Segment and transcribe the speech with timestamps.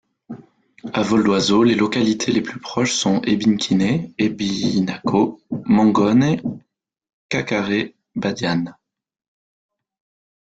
[0.93, 6.41] À vol d'oiseau, les localités les plus proches sont Ebinkine, Ebinako, Mongone,
[7.29, 8.75] Kakaré, Badiane.